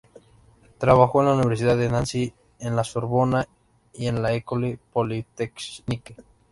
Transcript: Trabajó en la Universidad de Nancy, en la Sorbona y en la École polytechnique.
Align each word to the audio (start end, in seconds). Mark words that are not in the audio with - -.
Trabajó 0.79 1.21
en 1.21 1.27
la 1.27 1.35
Universidad 1.35 1.77
de 1.77 1.87
Nancy, 1.87 2.33
en 2.57 2.75
la 2.75 2.83
Sorbona 2.83 3.47
y 3.93 4.07
en 4.07 4.23
la 4.23 4.33
École 4.33 4.79
polytechnique. 4.91 6.15